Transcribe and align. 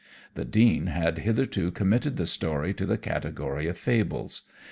The 0.33 0.45
Dean 0.45 0.87
had 0.87 1.19
hitherto 1.19 1.69
committed 1.69 2.17
the 2.17 2.25
story 2.25 2.73
to 2.73 2.87
the 2.87 2.97
category 2.97 3.67
of 3.67 3.77
fables. 3.77 4.41